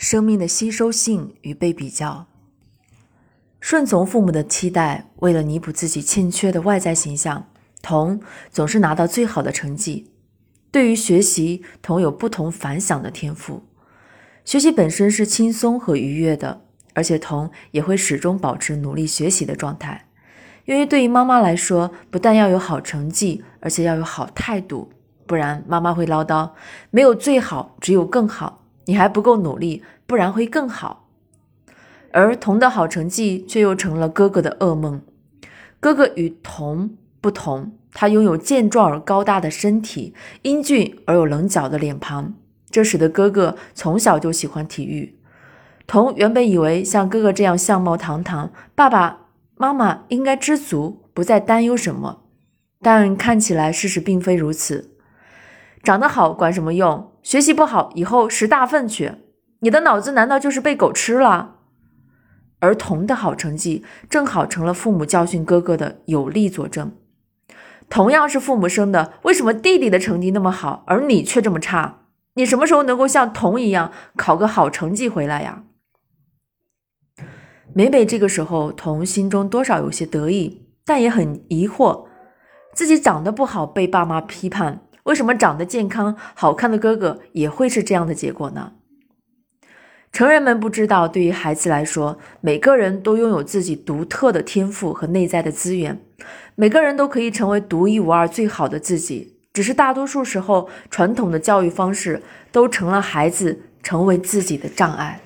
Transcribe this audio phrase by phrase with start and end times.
[0.00, 2.26] 生命的吸收性与被比较，
[3.60, 7.46] 顺从父母的期待，为了弥补自己欠缺的外在形象，
[7.82, 8.18] 童
[8.50, 10.10] 总是拿到最好的成绩。
[10.70, 13.62] 对于学习，童有不同凡响的天赋。
[14.46, 16.62] 学习本身是轻松和愉悦的，
[16.94, 20.06] 而且童也会始终保持努力学习的状态。
[20.64, 24.90] 因为对于妈妈来说，不但要有好成绩，而且要有好态度，
[25.26, 26.52] 不然妈妈会唠叨：
[26.88, 28.59] 没有最好，只有更好。
[28.86, 31.08] 你还不够努力，不然会更好。
[32.12, 35.02] 而童的好成绩却又成了哥哥的噩梦。
[35.78, 36.90] 哥哥与童
[37.20, 42.34] 不同，他拥有健壮而高大的身体，英俊而有棱角的脸庞，
[42.68, 45.16] 这使得哥哥从小就喜欢体育。
[45.86, 52.22] 童原本以为像哥哥这样相貌堂堂，爸爸妈妈应该知足，不再担忧什么。
[52.80, 54.89] 但看起来事实并非如此。
[55.82, 57.12] 长得好管什么用？
[57.22, 59.12] 学习不好以后拾大粪去。
[59.60, 61.56] 你的脑子难道就是被狗吃了？
[62.60, 66.92] 儿童的好成绩正好成了父母教训哥哥的有力佐证。
[67.88, 72.00] 同样是父母生的，为什么弟弟的成绩那么好，而你却这么差？
[72.34, 75.64] 你什么时候能够像童一样考个好成绩回来呀？
[77.74, 82.06] 每每这个时候，童心中多少有些得意，但也很疑惑，
[82.74, 84.82] 自己长得不好被爸妈批判。
[85.10, 88.74] 为什么长得健康、好看的哥哥也会是这样的结果呢？
[90.12, 96.00] 成人们不知道，对于孩子来说，每个人都拥有自己独特的天赋和内在的资源，
[96.54, 99.36] 每个人都可以成为独一无二、最好的自己。
[99.52, 105.20] 只是大多数时候，传统的教育方式都成了孩子成为自己的障碍。